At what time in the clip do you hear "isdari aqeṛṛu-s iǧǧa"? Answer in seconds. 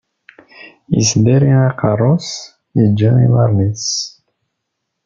0.99-3.11